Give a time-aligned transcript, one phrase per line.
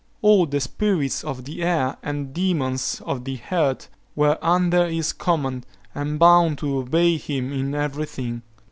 [0.23, 5.63] All the spirits of the air and demons of the earth were under his command,
[5.93, 8.41] and bound to obey him in everything.